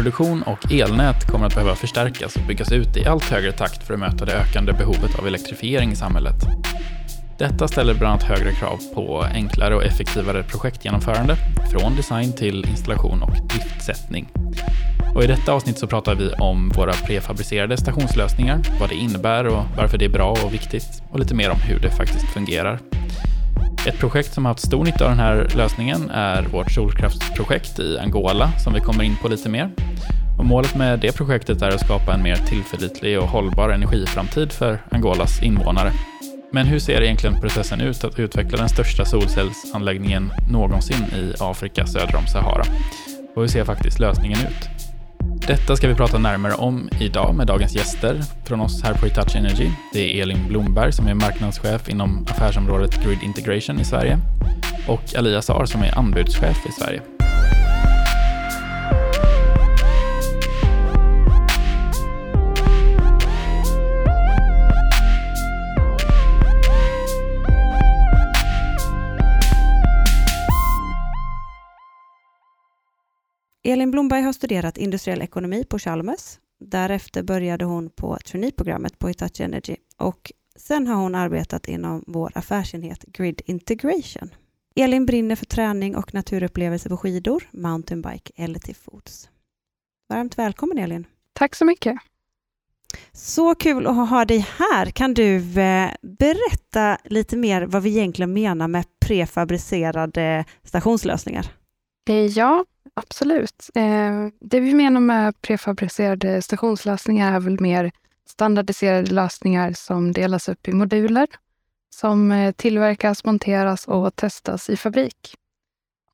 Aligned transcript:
elproduktion 0.00 0.42
och 0.42 0.72
elnät 0.72 1.26
kommer 1.26 1.46
att 1.46 1.54
behöva 1.54 1.74
förstärkas 1.74 2.36
och 2.36 2.42
byggas 2.42 2.72
ut 2.72 2.96
i 2.96 3.06
allt 3.06 3.24
högre 3.24 3.52
takt 3.52 3.86
för 3.86 3.94
att 3.94 4.00
möta 4.00 4.24
det 4.24 4.32
ökande 4.32 4.72
behovet 4.72 5.18
av 5.18 5.26
elektrifiering 5.26 5.92
i 5.92 5.96
samhället. 5.96 6.34
Detta 7.38 7.68
ställer 7.68 7.94
bland 7.94 8.12
annat 8.12 8.22
högre 8.22 8.52
krav 8.52 8.78
på 8.94 9.22
enklare 9.22 9.76
och 9.76 9.84
effektivare 9.84 10.42
projektgenomförande, 10.42 11.36
från 11.72 11.96
design 11.96 12.32
till 12.32 12.66
installation 12.70 13.22
och 13.22 13.32
driftsättning. 13.48 14.28
Och 15.14 15.24
I 15.24 15.26
detta 15.26 15.52
avsnitt 15.52 15.78
så 15.78 15.86
pratar 15.86 16.14
vi 16.14 16.32
om 16.32 16.68
våra 16.68 16.92
prefabricerade 16.92 17.76
stationslösningar, 17.76 18.60
vad 18.80 18.88
det 18.88 18.96
innebär 18.96 19.46
och 19.46 19.64
varför 19.76 19.98
det 19.98 20.04
är 20.04 20.08
bra 20.08 20.30
och 20.30 20.54
viktigt 20.54 21.02
och 21.10 21.18
lite 21.18 21.34
mer 21.34 21.50
om 21.50 21.60
hur 21.60 21.78
det 21.78 21.90
faktiskt 21.90 22.26
fungerar. 22.26 22.78
Ett 23.86 23.98
projekt 23.98 24.34
som 24.34 24.44
har 24.44 24.52
haft 24.52 24.66
stor 24.66 24.84
nytta 24.84 25.04
av 25.04 25.10
den 25.10 25.18
här 25.18 25.48
lösningen 25.56 26.10
är 26.10 26.42
vårt 26.42 26.70
solkraftsprojekt 26.72 27.78
i 27.78 27.98
Angola 27.98 28.52
som 28.64 28.72
vi 28.72 28.80
kommer 28.80 29.04
in 29.04 29.16
på 29.22 29.28
lite 29.28 29.48
mer. 29.48 29.70
Och 30.40 30.46
målet 30.46 30.74
med 30.74 30.98
det 30.98 31.16
projektet 31.16 31.62
är 31.62 31.68
att 31.68 31.80
skapa 31.80 32.14
en 32.14 32.22
mer 32.22 32.36
tillförlitlig 32.36 33.18
och 33.18 33.28
hållbar 33.28 33.68
energiframtid 33.68 34.52
för 34.52 34.78
Angolas 34.90 35.42
invånare. 35.42 35.92
Men 36.52 36.66
hur 36.66 36.78
ser 36.78 37.02
egentligen 37.02 37.40
processen 37.40 37.80
ut 37.80 38.04
att 38.04 38.18
utveckla 38.18 38.58
den 38.58 38.68
största 38.68 39.04
solcellsanläggningen 39.04 40.32
någonsin 40.50 41.04
i 41.14 41.34
Afrika 41.40 41.86
söder 41.86 42.16
om 42.16 42.26
Sahara? 42.26 42.64
Och 43.34 43.42
hur 43.42 43.48
ser 43.48 43.64
faktiskt 43.64 43.98
lösningen 43.98 44.38
ut? 44.38 44.68
Detta 45.46 45.76
ska 45.76 45.88
vi 45.88 45.94
prata 45.94 46.18
närmare 46.18 46.54
om 46.54 46.88
idag 47.00 47.34
med 47.34 47.46
dagens 47.46 47.74
gäster 47.74 48.20
från 48.44 48.60
oss 48.60 48.82
här 48.82 48.94
på 48.94 49.06
Hitachi 49.06 49.38
Energy. 49.38 49.70
Det 49.92 50.18
är 50.18 50.22
Elin 50.22 50.48
Blomberg 50.48 50.92
som 50.92 51.06
är 51.06 51.14
marknadschef 51.14 51.88
inom 51.88 52.26
affärsområdet 52.30 53.04
Grid 53.04 53.18
Integration 53.22 53.80
i 53.80 53.84
Sverige 53.84 54.18
och 54.88 55.14
Alia 55.18 55.42
Sar 55.42 55.64
som 55.64 55.82
är 55.82 55.98
anbudschef 55.98 56.66
i 56.66 56.72
Sverige. 56.72 57.19
Elin 73.70 73.90
Blomberg 73.90 74.22
har 74.22 74.32
studerat 74.32 74.78
industriell 74.78 75.22
ekonomi 75.22 75.64
på 75.64 75.78
Chalmers. 75.78 76.38
Därefter 76.60 77.22
började 77.22 77.64
hon 77.64 77.90
på 77.90 78.18
traineeprogrammet 78.24 78.98
på 78.98 79.08
Hitachi 79.08 79.42
Energy 79.42 79.76
och 79.96 80.32
sen 80.56 80.86
har 80.86 80.94
hon 80.94 81.14
arbetat 81.14 81.68
inom 81.68 82.04
vår 82.06 82.32
affärsenhet 82.34 83.02
Grid 83.02 83.42
Integration. 83.46 84.30
Elin 84.76 85.06
brinner 85.06 85.36
för 85.36 85.46
träning 85.46 85.96
och 85.96 86.14
naturupplevelser 86.14 86.90
på 86.90 86.96
skidor, 86.96 87.48
mountainbike 87.50 88.32
eller 88.36 88.58
till 88.58 88.76
fots. 88.76 89.28
Varmt 90.08 90.38
välkommen 90.38 90.78
Elin! 90.78 91.06
Tack 91.32 91.54
så 91.54 91.64
mycket! 91.64 91.98
Så 93.12 93.54
kul 93.54 93.86
att 93.86 94.08
ha 94.08 94.24
dig 94.24 94.46
här. 94.58 94.90
Kan 94.90 95.14
du 95.14 95.36
eh, 95.60 95.90
berätta 96.02 96.98
lite 97.04 97.36
mer 97.36 97.62
vad 97.62 97.82
vi 97.82 97.90
egentligen 97.90 98.32
menar 98.32 98.68
med 98.68 98.84
prefabricerade 99.00 100.44
stationslösningar? 100.64 101.46
Eh, 102.08 102.14
ja, 102.14 102.64
Absolut. 102.94 103.70
Eh, 103.74 104.28
det 104.40 104.60
vi 104.60 104.74
menar 104.74 105.00
med 105.00 105.40
prefabricerade 105.42 106.42
stationslösningar 106.42 107.34
är 107.34 107.40
väl 107.40 107.60
mer 107.60 107.90
standardiserade 108.28 109.10
lösningar 109.10 109.72
som 109.72 110.12
delas 110.12 110.48
upp 110.48 110.68
i 110.68 110.72
moduler 110.72 111.28
som 111.94 112.32
eh, 112.32 112.52
tillverkas, 112.52 113.24
monteras 113.24 113.88
och 113.88 114.16
testas 114.16 114.70
i 114.70 114.76
fabrik. 114.76 115.34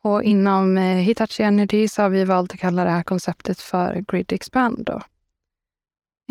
Och 0.02 0.22
inom 0.22 0.78
eh, 0.78 0.96
Hitachi 0.96 1.42
Energy 1.42 1.88
så 1.88 2.02
har 2.02 2.08
vi 2.08 2.24
valt 2.24 2.52
att 2.52 2.60
kalla 2.60 2.84
det 2.84 2.90
här 2.90 3.02
konceptet 3.02 3.60
för 3.60 4.04
Grid 4.08 4.32
Expand. 4.32 4.84
Då. 4.84 5.02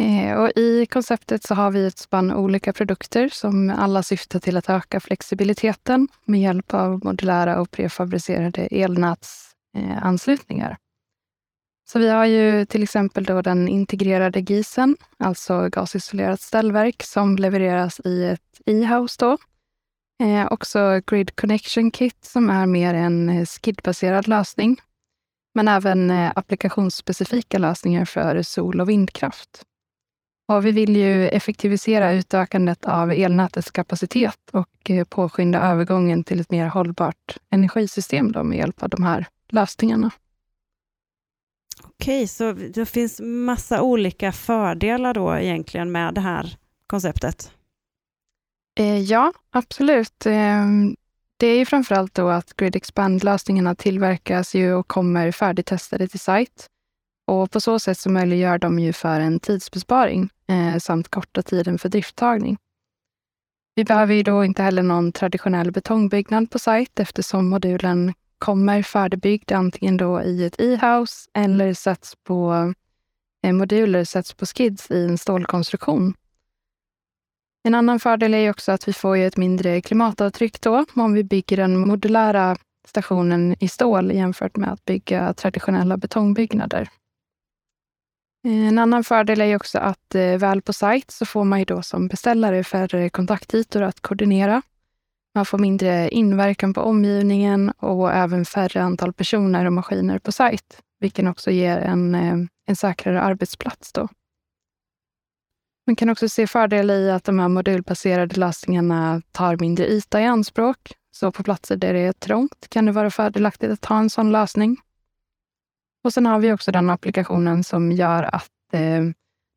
Eh, 0.03 0.37
och 0.37 0.51
I 0.55 0.85
konceptet 0.85 1.43
så 1.43 1.53
har 1.55 1.71
vi 1.71 1.85
ett 1.87 1.97
spann 1.97 2.33
olika 2.33 2.73
produkter 2.73 3.29
som 3.29 3.69
alla 3.69 4.03
syftar 4.03 4.39
till 4.39 4.57
att 4.57 4.69
öka 4.69 4.99
flexibiliteten 4.99 6.07
med 6.25 6.41
hjälp 6.41 6.73
av 6.73 7.05
modulära 7.05 7.61
och 7.61 7.71
prefabricerade 7.71 8.61
elnäts 8.61 9.54
eh, 9.75 10.05
anslutningar. 10.05 10.77
Så 11.87 11.99
vi 11.99 12.09
har 12.09 12.25
ju 12.25 12.65
till 12.65 12.83
exempel 12.83 13.23
då 13.23 13.41
den 13.41 13.67
integrerade 13.67 14.39
GISen, 14.39 14.97
alltså 15.17 15.69
gasisolerat 15.69 16.41
ställverk 16.41 17.03
som 17.03 17.35
levereras 17.35 17.99
i 17.99 18.25
ett 18.25 18.61
e-house. 18.65 19.15
Då. 19.19 19.37
Eh, 20.23 20.47
också 20.51 21.01
Grid 21.07 21.35
Connection 21.35 21.91
Kit 21.91 22.25
som 22.25 22.49
är 22.49 22.65
mer 22.65 22.93
en 22.93 23.29
eh, 23.29 23.45
skidbaserad 23.45 24.27
lösning. 24.27 24.77
Men 25.55 25.67
även 25.67 26.11
eh, 26.11 26.31
applikationsspecifika 26.35 27.57
lösningar 27.57 28.05
för 28.05 28.41
sol 28.41 28.81
och 28.81 28.89
vindkraft. 28.89 29.63
Och 30.47 30.65
vi 30.65 30.71
vill 30.71 30.95
ju 30.95 31.27
effektivisera 31.27 32.13
utökandet 32.13 32.85
av 32.85 33.11
elnätets 33.11 33.71
kapacitet 33.71 34.39
och 34.51 34.89
eh, 34.89 35.03
påskynda 35.03 35.59
övergången 35.59 36.23
till 36.23 36.39
ett 36.39 36.51
mer 36.51 36.67
hållbart 36.67 37.37
energisystem 37.49 38.31
då 38.31 38.43
med 38.43 38.57
hjälp 38.57 38.83
av 38.83 38.89
de 38.89 39.03
här 39.03 39.27
lösningarna. 39.49 40.11
Okej, 41.83 42.27
så 42.27 42.51
det 42.53 42.85
finns 42.85 43.21
massa 43.23 43.81
olika 43.81 44.31
fördelar 44.31 45.13
då 45.13 45.37
egentligen 45.37 45.91
med 45.91 46.13
det 46.13 46.21
här 46.21 46.57
konceptet? 46.87 47.51
Eh, 48.79 48.99
ja, 48.99 49.33
absolut. 49.51 50.25
Eh, 50.25 50.65
det 51.37 51.47
är 51.47 51.57
ju 51.57 51.65
framförallt 51.65 52.13
då 52.13 52.29
att 52.29 52.55
Grid 52.55 52.75
Expand-lösningarna 52.75 53.75
tillverkas 53.75 54.55
ju 54.55 54.73
och 54.73 54.87
kommer 54.87 55.31
färdigtestade 55.31 56.07
till 56.07 56.19
site. 56.19 56.63
Och 57.27 57.51
på 57.51 57.61
så 57.61 57.79
sätt 57.79 57.97
så 57.97 58.09
möjliggör 58.09 58.57
de 58.57 58.79
ju 58.79 58.93
för 58.93 59.19
en 59.19 59.39
tidsbesparing 59.39 60.29
eh, 60.47 60.77
samt 60.77 61.09
korta 61.09 61.41
tiden 61.41 61.79
för 61.79 61.89
drifttagning. 61.89 62.57
Vi 63.75 63.83
behöver 63.83 64.13
ju 64.13 64.23
då 64.23 64.45
inte 64.45 64.63
heller 64.63 64.83
någon 64.83 65.11
traditionell 65.11 65.71
betongbyggnad 65.71 66.51
på 66.51 66.59
site 66.59 67.01
eftersom 67.01 67.49
modulen 67.49 68.13
kommer 68.37 68.81
färdigbyggd 68.81 69.51
antingen 69.51 69.97
då 69.97 70.21
i 70.21 70.45
ett 70.45 70.61
e-house 70.61 71.29
eller 71.33 71.73
sätts 71.73 72.15
på 72.23 72.73
eh, 73.43 73.53
moduler 73.53 74.03
sätts 74.03 74.33
på 74.33 74.45
skids 74.45 74.91
i 74.91 75.05
en 75.05 75.17
stålkonstruktion. 75.17 76.13
En 77.63 77.75
annan 77.75 77.99
fördel 77.99 78.33
är 78.33 78.49
också 78.49 78.71
att 78.71 78.87
vi 78.87 78.93
får 78.93 79.17
ett 79.17 79.37
mindre 79.37 79.81
klimatavtryck 79.81 80.61
då 80.61 80.85
om 80.95 81.13
vi 81.13 81.23
bygger 81.23 81.57
den 81.57 81.79
modulära 81.87 82.57
stationen 82.87 83.55
i 83.59 83.67
stål 83.67 84.11
jämfört 84.11 84.57
med 84.57 84.71
att 84.71 84.85
bygga 84.85 85.33
traditionella 85.33 85.97
betongbyggnader. 85.97 86.89
Eh, 88.45 88.67
en 88.67 88.79
annan 88.79 89.03
fördel 89.03 89.41
är 89.41 89.55
också 89.55 89.79
att 89.79 90.15
eh, 90.15 90.37
väl 90.37 90.61
på 90.61 90.73
sajt 90.73 91.11
så 91.11 91.25
får 91.25 91.43
man 91.43 91.59
ju 91.59 91.65
då 91.65 91.81
som 91.81 92.07
beställare 92.07 92.63
färre 92.63 93.09
kontaktytor 93.09 93.81
att 93.81 94.01
koordinera 94.01 94.61
man 95.35 95.45
får 95.45 95.57
mindre 95.57 96.09
inverkan 96.09 96.73
på 96.73 96.81
omgivningen 96.81 97.69
och 97.69 98.13
även 98.13 98.45
färre 98.45 98.83
antal 98.83 99.13
personer 99.13 99.65
och 99.65 99.73
maskiner 99.73 100.19
på 100.19 100.31
sajt, 100.31 100.81
vilket 100.99 101.27
också 101.27 101.51
ger 101.51 101.77
en, 101.77 102.15
eh, 102.15 102.37
en 102.67 102.75
säkrare 102.75 103.21
arbetsplats. 103.21 103.93
Då. 103.93 104.07
Man 105.87 105.95
kan 105.95 106.09
också 106.09 106.29
se 106.29 106.47
fördel 106.47 106.91
i 106.91 107.11
att 107.11 107.23
de 107.23 107.39
här 107.39 107.47
modulbaserade 107.47 108.39
lösningarna 108.39 109.21
tar 109.31 109.57
mindre 109.57 109.87
yta 109.87 110.21
i 110.21 110.25
anspråk. 110.25 110.91
Så 111.11 111.31
på 111.31 111.43
platser 111.43 111.75
där 111.75 111.93
det 111.93 111.99
är 111.99 112.13
trångt 112.13 112.67
kan 112.69 112.85
det 112.85 112.91
vara 112.91 113.11
fördelaktigt 113.11 113.73
att 113.73 113.85
ha 113.85 113.99
en 113.99 114.09
sån 114.09 114.31
lösning. 114.31 114.77
Och 116.03 116.13
sen 116.13 116.25
har 116.25 116.39
vi 116.39 116.53
också 116.53 116.71
den 116.71 116.89
applikationen 116.89 117.63
som 117.63 117.91
gör 117.91 118.23
att 118.23 118.51
eh, 118.73 119.03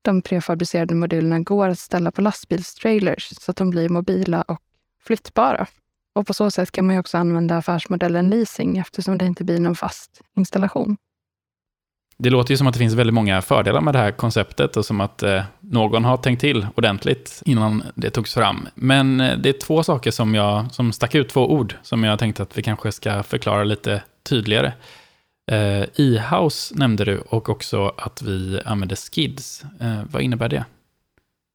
de 0.02 0.22
prefabricerade 0.22 0.94
modulerna 0.94 1.40
går 1.40 1.68
att 1.68 1.78
ställa 1.78 2.12
på 2.12 2.20
lastbilstrailers 2.20 3.28
så 3.40 3.50
att 3.50 3.56
de 3.56 3.70
blir 3.70 3.88
mobila 3.88 4.42
och 4.42 4.62
flyttbara. 5.08 5.66
Och 6.14 6.26
på 6.26 6.34
så 6.34 6.50
sätt 6.50 6.72
kan 6.72 6.86
man 6.86 6.98
också 6.98 7.18
använda 7.18 7.56
affärsmodellen 7.56 8.30
leasing 8.30 8.78
eftersom 8.78 9.18
det 9.18 9.26
inte 9.26 9.44
blir 9.44 9.60
någon 9.60 9.76
fast 9.76 10.20
installation. 10.36 10.96
Det 12.18 12.30
låter 12.30 12.50
ju 12.50 12.56
som 12.56 12.66
att 12.66 12.74
det 12.74 12.78
finns 12.78 12.94
väldigt 12.94 13.14
många 13.14 13.42
fördelar 13.42 13.80
med 13.80 13.94
det 13.94 13.98
här 13.98 14.10
konceptet 14.10 14.76
och 14.76 14.84
som 14.84 15.00
att 15.00 15.22
eh, 15.22 15.42
någon 15.60 16.04
har 16.04 16.16
tänkt 16.16 16.40
till 16.40 16.66
ordentligt 16.74 17.42
innan 17.44 17.82
det 17.94 18.10
togs 18.10 18.34
fram. 18.34 18.68
Men 18.74 19.20
eh, 19.20 19.38
det 19.38 19.48
är 19.48 19.60
två 19.60 19.82
saker 19.82 20.10
som, 20.10 20.34
jag, 20.34 20.72
som 20.72 20.92
stack 20.92 21.14
ut, 21.14 21.28
två 21.28 21.52
ord, 21.52 21.74
som 21.82 22.04
jag 22.04 22.18
tänkte 22.18 22.42
att 22.42 22.58
vi 22.58 22.62
kanske 22.62 22.92
ska 22.92 23.22
förklara 23.22 23.64
lite 23.64 24.02
tydligare. 24.28 24.72
Eh, 25.50 25.82
E-house 25.96 26.74
nämnde 26.78 27.04
du 27.04 27.18
och 27.18 27.48
också 27.48 27.92
att 27.96 28.22
vi 28.22 28.60
använder 28.64 28.96
skids. 28.96 29.64
Eh, 29.80 30.00
vad 30.10 30.22
innebär 30.22 30.48
det? 30.48 30.64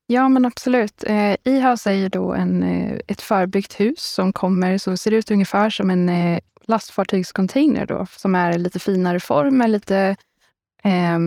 Ja, 0.07 0.29
men 0.29 0.45
absolut. 0.45 1.03
Eh, 1.03 1.35
E-house 1.43 1.89
är 1.89 1.93
ju 1.93 2.09
då 2.09 2.33
en, 2.33 2.63
eh, 2.63 2.99
ett 3.07 3.21
förbyggt 3.21 3.79
hus 3.79 4.03
som 4.03 4.33
kommer, 4.33 4.77
som 4.77 4.97
ser 4.97 5.11
ut 5.11 5.31
ungefär 5.31 5.69
som 5.69 5.89
en 5.89 6.09
eh, 6.09 6.39
lastfartygscontainer 6.61 7.85
då, 7.85 8.05
som 8.05 8.35
är 8.35 8.57
lite 8.57 8.79
finare 8.79 9.19
form, 9.19 9.61
lite 9.67 10.15
eh, 10.83 11.19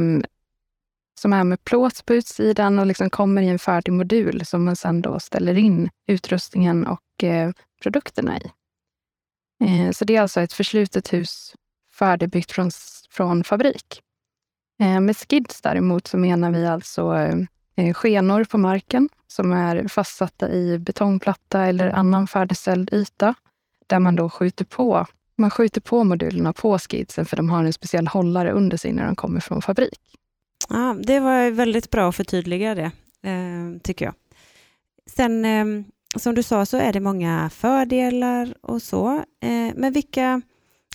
som 1.21 1.33
är 1.33 1.45
med 1.45 1.65
plåt 1.65 2.07
på 2.07 2.15
utsidan 2.15 2.79
och 2.79 2.87
liksom 2.87 3.11
kommer 3.11 3.43
i 3.43 3.49
en 3.49 3.59
färdig 3.59 3.93
modul 3.93 4.47
som 4.47 4.65
man 4.65 4.77
sedan 4.77 5.03
då 5.03 5.21
ställer 5.21 5.59
in 5.59 5.91
utrustningen 6.07 6.87
och 6.87 7.25
eh, 7.25 7.53
produkterna 7.83 8.39
i. 8.39 8.51
Eh, 9.65 9.91
så 9.91 10.05
det 10.05 10.17
är 10.17 10.21
alltså 10.23 10.41
ett 10.41 10.53
förslutet 10.53 11.13
hus 11.13 11.55
färdigbyggt 11.99 12.53
från, 12.53 12.71
från 13.11 13.45
fabrik. 13.45 14.03
Eh, 14.81 15.01
med 15.01 15.17
skids 15.17 15.63
däremot 15.63 16.07
så 16.07 16.19
menar 16.19 16.51
vi 16.51 16.67
alltså 16.67 17.17
eh, 17.17 17.37
Eh, 17.77 17.95
skenor 17.95 18.45
på 18.45 18.59
marken 18.59 19.09
som 19.27 19.53
är 19.53 19.89
fastsatta 19.89 20.51
i 20.51 20.79
betongplatta 20.79 21.67
eller 21.67 21.89
annan 21.89 22.27
färdigställd 22.27 22.91
yta 22.93 23.35
där 23.87 23.99
man 23.99 24.17
då 24.17 24.31
skjuter 24.31 24.65
på 24.65 25.07
man 25.39 25.51
skjuter 25.51 25.81
på 25.81 26.05
modulerna 26.05 26.53
på 26.53 26.79
skidsen 26.79 27.27
för 27.27 27.37
de 27.37 27.51
har 27.51 27.65
en 27.65 27.73
speciell 27.73 28.07
hållare 28.07 28.53
under 28.53 28.77
sig 28.77 28.93
när 28.93 29.07
de 29.07 29.17
kommer 29.17 29.41
från 29.41 29.63
fabrik. 29.63 30.01
Ja, 30.69 30.97
det 31.03 31.21
var 31.21 31.51
väldigt 31.51 31.91
bra 31.91 32.09
att 32.09 32.17
förtydliga 32.17 32.75
det, 32.75 32.91
eh, 33.23 33.81
tycker 33.83 34.05
jag. 34.05 34.15
Sen, 35.07 35.45
eh, 35.45 35.85
som 36.17 36.35
du 36.35 36.43
sa, 36.43 36.67
så 36.67 36.77
är 36.77 36.93
det 36.93 37.01
många 37.01 37.51
fördelar 37.51 38.55
och 38.61 38.83
så. 38.83 39.15
Eh, 39.43 39.75
men 39.75 39.93
vilka, 39.93 40.43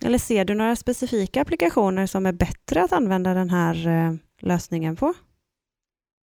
eller 0.05 0.17
ser 0.17 0.45
du 0.45 0.55
några 0.55 0.75
specifika 0.75 1.41
applikationer 1.41 2.07
som 2.07 2.25
är 2.25 2.33
bättre 2.33 2.83
att 2.83 2.91
använda 2.91 3.33
den 3.33 3.49
här 3.49 3.87
eh, 3.87 4.13
lösningen 4.39 4.95
på? 4.95 5.13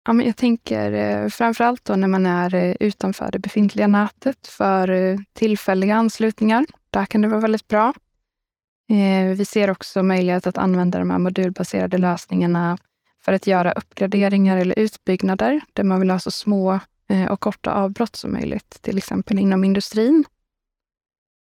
Ja, 0.06 0.14
men 0.14 0.26
jag 0.26 0.38
tänker 0.38 0.92
eh, 0.92 1.30
framför 1.30 1.64
allt 1.64 1.86
då 1.86 1.96
när 1.96 2.08
man 2.08 2.26
är 2.26 2.56
eh, 2.56 2.76
utanför 2.80 3.32
det 3.32 3.40
befintliga 3.40 3.88
nätet 3.88 4.48
för 4.48 4.90
eh, 4.90 5.18
tillfälliga 5.34 5.96
anslutningar. 5.96 6.66
Där 6.90 7.06
kan 7.06 7.22
det 7.22 7.28
vara 7.28 7.40
väldigt 7.40 7.68
bra. 7.68 7.94
Vi 9.38 9.46
ser 9.46 9.70
också 9.70 10.04
möjlighet 10.04 10.48
att 10.48 10.58
använda 10.58 11.00
de 11.00 11.10
här 11.10 11.18
modulbaserade 11.18 11.98
lösningarna 11.98 12.78
för 13.26 13.34
att 13.34 13.48
göra 13.48 13.72
uppgraderingar 13.72 14.58
eller 14.58 14.80
utbyggnader 14.80 15.62
där 15.74 15.84
man 15.84 16.00
vill 16.00 16.10
ha 16.10 16.20
så 16.20 16.32
små 16.32 16.80
och 17.30 17.40
korta 17.40 17.74
avbrott 17.74 18.16
som 18.16 18.32
möjligt, 18.32 18.82
till 18.82 18.98
exempel 18.98 19.40
inom 19.40 19.64
industrin. 19.64 20.26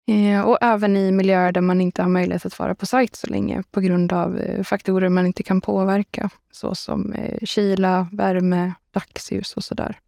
Eh, 0.07 0.41
och 0.41 0.57
även 0.61 0.97
i 0.97 1.11
miljöer 1.11 1.51
där 1.51 1.61
man 1.61 1.81
inte 1.81 2.01
har 2.01 2.09
möjlighet 2.09 2.45
att 2.45 2.59
vara 2.59 2.75
på 2.75 2.85
sajt 2.85 3.15
så 3.15 3.27
länge 3.27 3.63
på 3.71 3.81
grund 3.81 4.13
av 4.13 4.37
eh, 4.37 4.63
faktorer 4.63 5.09
man 5.09 5.25
inte 5.25 5.43
kan 5.43 5.61
påverka, 5.61 6.29
såsom 6.51 7.13
eh, 7.13 7.39
kyla, 7.43 8.07
värme, 8.11 8.73
dagsljus 8.93 9.53
och 9.53 9.63
sådär. 9.63 9.99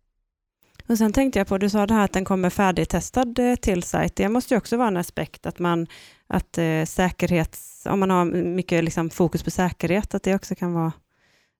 Och 0.87 0.97
sen 0.97 1.13
tänkte 1.13 1.39
jag 1.39 1.47
på, 1.47 1.57
du 1.57 1.69
sa 1.69 1.87
det 1.87 1.93
här 1.93 2.05
att 2.05 2.13
den 2.13 2.25
kommer 2.25 2.49
färdigtestad 2.49 3.39
till 3.61 3.83
sajt. 3.83 4.15
Det 4.15 4.29
måste 4.29 4.53
ju 4.53 4.57
också 4.57 4.77
vara 4.77 4.87
en 4.87 4.97
aspekt 4.97 5.45
att 5.45 5.59
man 5.59 5.87
att 6.27 6.59
säkerhets, 6.85 7.85
om 7.85 7.99
man 7.99 8.09
har 8.09 8.25
mycket 8.25 8.83
liksom, 8.83 9.09
fokus 9.09 9.43
på 9.43 9.51
säkerhet, 9.51 10.15
att 10.15 10.23
det 10.23 10.35
också 10.35 10.55
kan 10.55 10.73
vara 10.73 10.91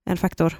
en 0.06 0.18
faktor? 0.18 0.58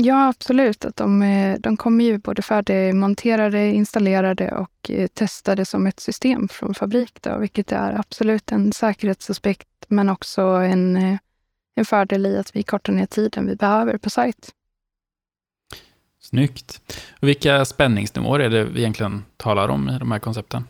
Ja, 0.00 0.28
absolut. 0.28 0.84
Att 0.84 0.96
de, 0.96 1.22
eh, 1.22 1.58
de 1.60 1.76
kommer 1.76 2.04
ju 2.04 2.18
både 2.18 2.42
färdigmonterade, 2.42 3.66
installerade 3.66 4.50
och 4.50 4.90
eh, 4.90 5.06
testade 5.06 5.64
som 5.64 5.86
ett 5.86 6.00
system 6.00 6.48
från 6.48 6.74
fabrik, 6.74 7.22
då, 7.22 7.38
vilket 7.38 7.72
är 7.72 7.98
absolut 7.98 8.52
en 8.52 8.72
säkerhetsaspekt, 8.72 9.68
men 9.88 10.08
också 10.08 10.42
en, 10.42 10.96
eh, 10.96 11.18
en 11.74 11.84
fördel 11.84 12.26
i 12.26 12.38
att 12.38 12.56
vi 12.56 12.62
kortar 12.62 12.92
ner 12.92 13.06
tiden 13.06 13.46
vi 13.46 13.56
behöver 13.56 13.98
på 13.98 14.10
sajt. 14.10 14.50
Snyggt. 16.20 16.80
Och 17.20 17.28
vilka 17.28 17.64
spänningsnivåer 17.64 18.40
är 18.40 18.50
det 18.50 18.64
vi 18.64 18.80
egentligen 18.80 19.24
talar 19.36 19.68
om 19.68 19.88
i 19.88 19.98
de 19.98 20.12
här 20.12 20.18
koncepten? 20.18 20.64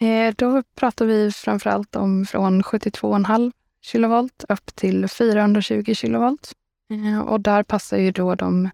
Eh, 0.00 0.34
då 0.36 0.62
pratar 0.74 1.04
vi 1.04 1.32
framför 1.32 1.70
allt 1.70 1.96
om 1.96 2.26
från 2.26 2.62
72,5 2.62 3.52
kilovolt 3.82 4.44
upp 4.48 4.74
till 4.74 5.08
420 5.08 5.94
kilovolt. 5.94 6.52
Eh, 6.92 7.20
och 7.20 7.40
där 7.40 7.62
passar 7.62 7.96
ju 7.96 8.10
då 8.10 8.34
de 8.34 8.70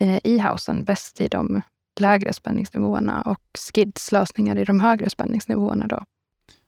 eh, 0.00 0.18
e-housen 0.24 0.84
bäst 0.84 1.20
i 1.20 1.28
de 1.28 1.62
lägre 2.00 2.32
spänningsnivåerna 2.32 3.22
och 3.22 3.40
Skids 3.58 4.12
lösningar 4.12 4.58
i 4.58 4.64
de 4.64 4.80
högre 4.80 5.10
spänningsnivåerna. 5.10 5.86
Då. 5.86 6.04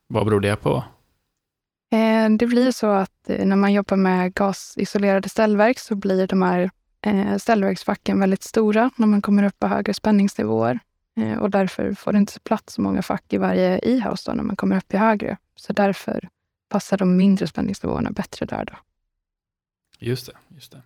Vad 0.07 0.25
beror 0.25 0.39
det 0.39 0.55
på? 0.55 0.83
Det 2.39 2.47
blir 2.47 2.71
så 2.71 2.87
att 2.87 3.27
när 3.27 3.55
man 3.55 3.73
jobbar 3.73 3.97
med 3.97 4.33
gasisolerade 4.33 5.29
ställverk 5.29 5.79
så 5.79 5.95
blir 5.95 6.27
de 6.27 6.41
här 6.41 6.69
ställverksfacken 7.37 8.19
väldigt 8.19 8.43
stora 8.43 8.91
när 8.95 9.07
man 9.07 9.21
kommer 9.21 9.43
upp 9.43 9.59
på 9.59 9.67
högre 9.67 9.93
spänningsnivåer. 9.93 10.79
Eh, 11.15 11.37
och 11.37 11.49
därför 11.49 11.93
får 11.93 12.11
det 12.11 12.17
inte 12.17 12.39
plats 12.39 12.73
så 12.73 12.81
många 12.81 13.01
fack 13.01 13.33
i 13.33 13.37
varje 13.37 13.79
e-house 13.83 14.33
när 14.33 14.43
man 14.43 14.55
kommer 14.55 14.77
upp 14.77 14.93
i 14.93 14.97
högre. 14.97 15.37
Så 15.55 15.73
därför 15.73 16.29
passar 16.69 16.97
de 16.97 17.17
mindre 17.17 17.47
spänningsnivåerna 17.47 18.11
bättre 18.11 18.45
där. 18.45 18.65
Då. 18.65 18.73
Just 20.03 20.25
det. 20.25 20.33
Just 20.55 20.71
det. 20.71 20.81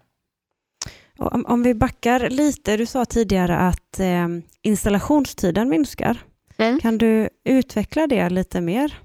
Om, 1.17 1.45
om, 1.45 1.63
vi 1.63 1.73
backar 1.73 2.29
lite, 2.29 2.77
du 2.77 2.85
sa 2.85 3.05
tidigare 3.05 3.57
att 3.57 3.99
eh, 3.99 4.27
installationstiden 4.61 5.69
minskar. 5.69 6.23
Mm. 6.57 6.79
Kan 6.79 6.97
du 6.97 7.29
utveckla 7.43 8.07
det 8.07 8.29
lite 8.29 8.61
mer? 8.61 8.97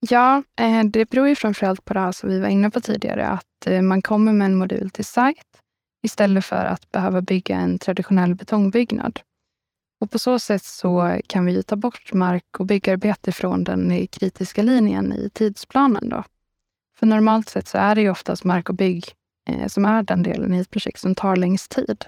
Ja, 0.00 0.42
eh, 0.60 0.84
det 0.84 1.10
beror 1.10 1.28
ju 1.28 1.34
framförallt 1.34 1.84
på 1.84 1.94
det 1.94 2.00
här 2.00 2.12
som 2.12 2.28
vi 2.28 2.40
var 2.40 2.48
inne 2.48 2.70
på 2.70 2.80
tidigare, 2.80 3.26
att 3.26 3.66
eh, 3.66 3.82
man 3.82 4.02
kommer 4.02 4.32
med 4.32 4.46
en 4.46 4.56
modul 4.56 4.90
till 4.90 5.04
site 5.04 5.42
istället 6.02 6.44
för 6.44 6.64
att 6.64 6.92
behöva 6.92 7.22
bygga 7.22 7.56
en 7.56 7.78
traditionell 7.78 8.34
betongbyggnad. 8.34 9.20
Och 10.00 10.10
på 10.10 10.18
så 10.18 10.38
sätt 10.38 10.64
så 10.64 11.20
kan 11.26 11.46
vi 11.46 11.62
ta 11.62 11.76
bort 11.76 12.12
mark 12.12 12.60
och 12.60 12.66
byggarbete 12.66 13.32
från 13.32 13.64
den 13.64 14.06
kritiska 14.06 14.62
linjen 14.62 15.12
i 15.12 15.30
tidsplanen. 15.34 16.08
Då. 16.08 16.24
För 16.98 17.06
normalt 17.06 17.48
sett 17.48 17.68
så 17.68 17.78
är 17.78 17.94
det 17.94 18.00
ju 18.00 18.10
oftast 18.10 18.44
mark 18.44 18.68
och 18.68 18.74
bygg 18.74 19.12
eh, 19.48 19.66
som 19.66 19.84
är 19.84 20.02
den 20.02 20.22
delen 20.22 20.54
i 20.54 20.58
ett 20.58 20.70
projekt 20.70 21.00
som 21.00 21.14
tar 21.14 21.36
längst 21.36 21.70
tid. 21.70 22.04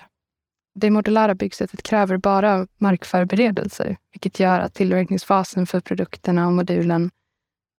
Det 0.74 0.90
modulära 0.90 1.34
byggsättet 1.34 1.82
kräver 1.82 2.16
bara 2.16 2.66
markförberedelser, 2.78 3.96
vilket 4.12 4.40
gör 4.40 4.60
att 4.60 4.74
tillverkningsfasen 4.74 5.66
för 5.66 5.80
produkterna 5.80 6.46
och 6.46 6.52
modulen 6.52 7.10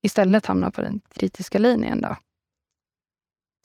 istället 0.03 0.45
hamnar 0.45 0.71
på 0.71 0.81
den 0.81 1.01
kritiska 1.13 1.59
linjen. 1.59 2.01
Då. 2.01 2.15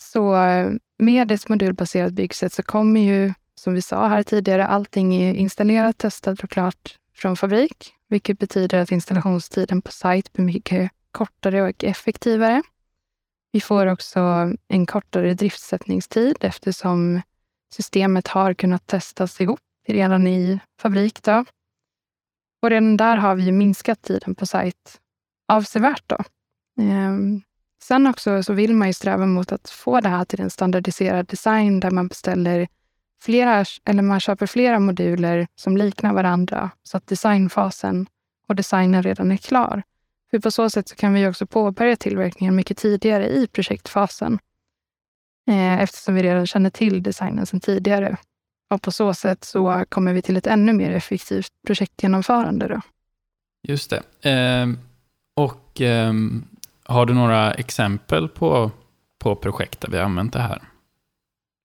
Så 0.03 0.37
eh, 0.37 0.71
med 0.99 1.33
ett 1.33 1.49
modulbaserat 1.49 2.13
byggsätt 2.13 2.53
så 2.53 2.63
kommer 2.63 3.01
ju 3.01 3.35
som 3.55 3.75
vi 3.75 3.83
sa 3.83 4.09
här 4.09 4.23
tidigare, 4.23 4.67
allting 4.67 5.15
är 5.15 5.35
installerat, 5.35 5.99
testat 5.99 6.45
och 6.45 6.51
klart 6.51 6.99
från 7.15 7.37
fabrik, 7.37 7.95
vilket 8.09 8.39
betyder 8.39 8.79
att 8.79 8.93
installationstiden 8.93 9.83
på 9.83 9.93
sajt 9.93 10.33
blir 10.33 10.45
mycket 10.45 10.91
kortare 11.11 11.63
och 11.63 11.85
effektivare. 11.85 12.63
Vi 13.55 13.61
får 13.61 13.87
också 13.87 14.21
en 14.69 14.87
kortare 14.87 15.35
driftsättningstid 15.35 16.37
eftersom 16.41 17.23
systemet 17.75 18.29
har 18.29 18.55
kunnat 18.55 18.87
testas 18.87 19.41
ihop 19.41 19.61
redan 19.87 20.27
i 20.27 20.59
fabrik. 20.81 21.23
Då. 21.23 21.45
Och 22.63 22.71
redan 22.71 22.97
där 22.97 23.17
har 23.17 23.35
vi 23.35 23.53
minskat 23.53 24.03
tiden 24.03 24.35
på 24.35 24.47
sajt 24.47 25.01
avsevärt. 25.49 26.03
Då. 26.07 26.17
Ehm, 26.83 27.43
sen 27.83 28.07
också 28.07 28.43
så 28.43 28.53
vill 28.53 28.75
man 28.75 28.89
ju 28.89 28.95
sträva 28.95 29.27
mot 29.27 29.53
att 29.53 29.71
få 29.71 30.01
det 30.01 30.09
här 30.09 30.25
till 30.25 30.41
en 30.41 30.51
standardiserad 30.51 31.27
design 31.27 31.81
där 31.81 31.91
man 31.91 32.09
beställer 32.09 32.69
flera, 33.23 33.65
eller 33.85 34.03
man 34.03 34.21
köper 34.21 34.47
flera 34.47 34.79
moduler 34.79 35.47
som 35.55 35.77
liknar 35.77 36.13
varandra 36.13 36.71
så 36.83 36.97
att 36.97 37.07
designfasen 37.07 38.07
och 38.49 38.57
designen 38.57 39.03
redan 39.03 39.33
är 39.33 39.37
klar. 39.37 39.83
För 40.35 40.41
på 40.41 40.51
så 40.51 40.71
sätt 40.71 40.89
så 40.89 40.97
kan 40.97 41.13
vi 41.13 41.27
också 41.27 41.47
påbörja 41.47 41.97
tillverkningen 41.97 42.57
mycket 42.57 42.79
tidigare 42.79 43.29
i 43.29 43.47
projektfasen 43.47 44.39
eh, 45.51 45.81
eftersom 45.81 46.15
vi 46.15 46.23
redan 46.23 46.47
känner 46.47 46.71
till 46.71 47.03
designen 47.03 47.47
sedan 47.47 47.61
tidigare. 47.61 48.17
Och 48.71 48.83
på 48.83 48.93
så 48.93 49.15
sätt 49.15 49.45
så 49.45 49.85
kommer 49.89 50.13
vi 50.13 50.23
till 50.23 50.37
ett 50.37 50.47
ännu 50.47 50.73
mer 50.73 50.91
effektivt 50.91 51.53
projektgenomförande. 51.67 52.69
Då. 52.69 52.81
Just 53.63 53.91
det. 53.91 54.31
Eh, 54.31 54.67
och 55.35 55.81
eh, 55.81 56.13
har 56.85 57.07
du 57.07 57.15
några 57.15 57.55
exempel 57.55 58.29
på, 58.29 58.71
på 59.19 59.37
projekt 59.37 59.81
där 59.81 59.89
vi 59.89 59.97
har 59.97 60.05
använt 60.05 60.33
det 60.33 60.41
här? 60.41 60.63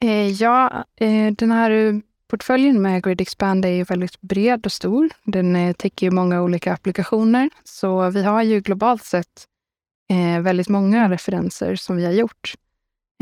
Eh, 0.03 0.27
ja, 0.27 0.85
eh, 0.95 1.33
den 1.33 1.51
här 1.51 2.01
portföljen 2.29 2.81
med 2.81 3.03
Grid 3.03 3.21
Expand 3.21 3.65
är 3.65 3.69
ju 3.69 3.83
väldigt 3.83 4.21
bred 4.21 4.65
och 4.65 4.71
stor. 4.71 5.09
Den 5.23 5.55
eh, 5.55 5.73
täcker 5.73 6.07
ju 6.07 6.11
många 6.11 6.41
olika 6.41 6.73
applikationer, 6.73 7.49
så 7.63 8.09
vi 8.09 8.23
har 8.23 8.43
ju 8.43 8.59
globalt 8.59 9.03
sett 9.03 9.47
eh, 10.09 10.41
väldigt 10.41 10.69
många 10.69 11.09
referenser 11.09 11.75
som 11.75 11.95
vi 11.95 12.05
har 12.05 12.11
gjort. 12.11 12.53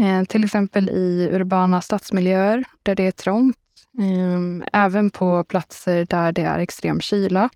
Eh, 0.02 0.24
till 0.24 0.44
exempel 0.44 0.90
i 0.90 1.30
urbana 1.32 1.82
stadsmiljöer 1.82 2.64
där 2.84 2.96
det 2.96 3.04
är 3.04 3.12
trångt. 3.12 3.58
Ehm, 4.00 4.64
även 4.74 5.10
på 5.10 5.44
platser 5.44 6.06
där 6.06 6.32
det 6.32 6.42
är 6.42 6.60
extrem 6.60 7.02
kyla, 7.02 7.50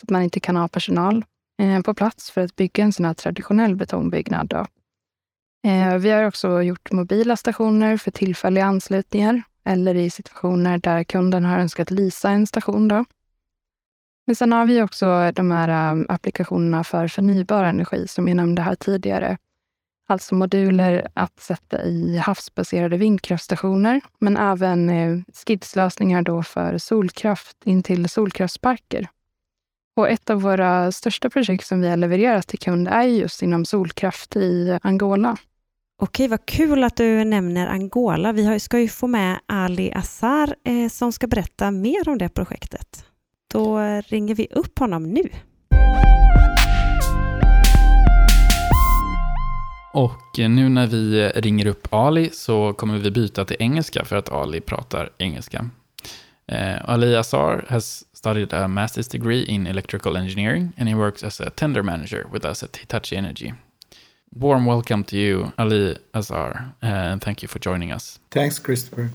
så 0.00 0.04
att 0.04 0.10
man 0.10 0.22
inte 0.22 0.40
kan 0.40 0.56
ha 0.56 0.68
personal 0.68 1.24
på 1.84 1.94
plats 1.94 2.30
för 2.30 2.40
att 2.40 2.56
bygga 2.56 2.84
en 2.84 2.92
sån 2.92 3.06
här 3.06 3.14
traditionell 3.14 3.76
betongbyggnad. 3.76 4.48
Då. 4.48 4.66
Vi 5.98 6.10
har 6.10 6.24
också 6.24 6.62
gjort 6.62 6.92
mobila 6.92 7.36
stationer 7.36 7.96
för 7.96 8.10
tillfälliga 8.10 8.64
anslutningar 8.64 9.42
eller 9.64 9.94
i 9.94 10.10
situationer 10.10 10.78
där 10.78 11.04
kunden 11.04 11.44
har 11.44 11.58
önskat 11.58 11.90
lisa 11.90 12.30
en 12.30 12.46
station. 12.46 12.88
Då. 12.88 13.04
Men 14.26 14.36
sen 14.36 14.52
har 14.52 14.66
vi 14.66 14.82
också 14.82 15.32
de 15.34 15.50
här 15.50 15.92
um, 15.92 16.06
applikationerna 16.08 16.84
för 16.84 17.08
förnybar 17.08 17.64
energi 17.64 18.08
som 18.08 18.28
jag 18.28 18.36
nämnde 18.36 18.62
här 18.62 18.74
tidigare. 18.74 19.38
Alltså 20.06 20.34
moduler 20.34 21.08
att 21.14 21.40
sätta 21.40 21.82
i 21.82 22.18
havsbaserade 22.18 22.96
vindkraftstationer, 22.96 24.00
men 24.18 24.36
även 24.36 24.90
eh, 24.90 25.18
skidslösningar 25.46 26.22
då 26.22 26.42
för 26.42 26.78
solkraft 26.78 27.56
in 27.64 27.82
till 27.82 28.08
solkraftsparker. 28.08 29.08
Och 29.96 30.08
ett 30.08 30.30
av 30.30 30.42
våra 30.42 30.92
största 30.92 31.30
projekt 31.30 31.66
som 31.66 31.80
vi 31.80 31.88
har 31.88 31.96
levererat 31.96 32.46
till 32.46 32.58
kund 32.58 32.88
är 32.88 33.02
just 33.02 33.42
inom 33.42 33.64
solkraft 33.64 34.36
i 34.36 34.78
Angola. 34.82 35.36
Okej, 35.96 36.28
vad 36.28 36.46
kul 36.46 36.84
att 36.84 36.96
du 36.96 37.24
nämner 37.24 37.66
Angola. 37.66 38.32
Vi 38.32 38.60
ska 38.60 38.78
ju 38.78 38.88
få 38.88 39.06
med 39.06 39.40
Ali 39.46 39.92
Azar 39.92 40.56
eh, 40.64 40.88
som 40.88 41.12
ska 41.12 41.26
berätta 41.26 41.70
mer 41.70 42.08
om 42.08 42.18
det 42.18 42.28
projektet. 42.28 43.04
Då 43.52 43.78
ringer 44.08 44.34
vi 44.34 44.48
upp 44.50 44.78
honom 44.78 45.02
nu. 45.02 45.28
Och 49.92 50.38
eh, 50.38 50.50
nu 50.50 50.68
när 50.68 50.86
vi 50.86 51.20
eh, 51.20 51.40
ringer 51.40 51.66
upp 51.66 51.88
Ali 51.90 52.30
så 52.30 52.72
kommer 52.72 52.98
vi 52.98 53.10
byta 53.10 53.44
till 53.44 53.56
engelska 53.58 54.04
för 54.04 54.16
att 54.16 54.28
Ali 54.28 54.60
pratar 54.60 55.10
engelska. 55.18 55.70
Uh, 56.52 56.90
Ali 56.90 57.16
Azar 57.16 57.64
has 57.68 58.04
studied 58.12 58.52
a 58.52 58.68
master's 58.68 59.12
degree 59.12 59.44
in 59.44 59.66
electrical 59.66 60.16
engineering 60.16 60.72
and 60.78 60.88
he 60.88 60.94
works 60.94 61.24
as 61.24 61.40
a 61.40 61.50
tender 61.50 61.82
manager 61.82 62.26
with 62.32 62.46
us 62.46 62.62
at 62.62 62.76
Hitachi 62.76 63.16
Energy. 63.16 63.52
Warm 64.36 64.66
welcome 64.66 65.04
to 65.04 65.16
you, 65.16 65.52
Ali 65.58 65.96
Azar, 66.12 66.74
uh, 66.82 66.86
and 66.86 67.20
thank 67.20 67.40
you 67.42 67.48
for 67.48 67.60
joining 67.60 67.92
us. 67.92 68.18
Thanks, 68.30 68.58
Christopher. 68.58 69.10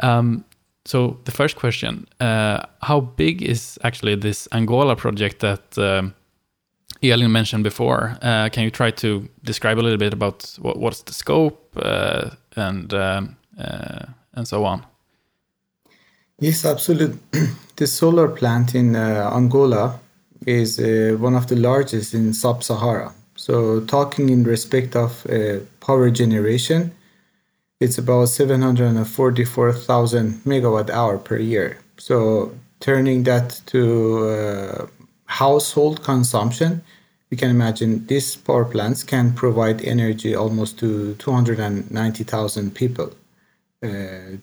Um, 0.00 0.44
so 0.84 1.18
the 1.24 1.30
first 1.30 1.56
question, 1.56 2.06
uh, 2.18 2.64
how 2.80 3.00
big 3.00 3.42
is 3.42 3.78
actually 3.84 4.16
this 4.16 4.48
Angola 4.50 4.96
project 4.96 5.38
that 5.40 5.78
um, 5.78 6.14
Elin 7.02 7.30
mentioned 7.30 7.62
before? 7.62 8.18
Uh, 8.20 8.48
can 8.48 8.64
you 8.64 8.70
try 8.70 8.90
to 8.90 9.28
describe 9.44 9.78
a 9.78 9.82
little 9.82 9.98
bit 9.98 10.12
about 10.12 10.58
what, 10.60 10.76
what's 10.76 11.02
the 11.02 11.12
scope 11.12 11.76
uh, 11.76 12.30
and 12.56 12.92
um, 12.94 13.36
uh, 13.58 14.06
and 14.34 14.48
so 14.48 14.64
on? 14.64 14.84
Yes, 16.40 16.64
absolutely. 16.64 17.18
the 17.76 17.86
solar 17.86 18.28
plant 18.28 18.74
in 18.74 18.96
uh, 18.96 19.30
Angola 19.32 20.00
is 20.46 20.78
one 21.20 21.36
of 21.36 21.46
the 21.46 21.54
largest 21.54 22.14
in 22.14 22.34
Sub-Sahara. 22.34 23.12
So, 23.42 23.80
talking 23.80 24.28
in 24.28 24.44
respect 24.44 24.94
of 24.94 25.26
power 25.80 26.10
generation, 26.10 26.92
it's 27.82 27.98
about 27.98 28.26
744,000 28.26 30.44
megawatt 30.44 30.90
hour 30.90 31.18
per 31.18 31.36
year. 31.36 31.78
So 31.98 32.52
turning 32.78 33.24
that 33.24 33.60
to 33.66 34.28
uh, 34.28 34.86
household 35.26 36.04
consumption, 36.04 36.82
you 37.30 37.36
can 37.36 37.50
imagine 37.50 38.06
these 38.06 38.36
power 38.36 38.64
plants 38.64 39.02
can 39.02 39.34
provide 39.34 39.84
energy 39.84 40.32
almost 40.34 40.78
to 40.78 41.14
290,000 41.14 42.72
people 42.72 43.12
uh, 43.82 43.88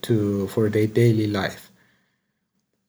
to 0.02 0.48
for 0.50 0.70
their 0.70 0.88
daily 0.88 1.28
life. 1.28 1.70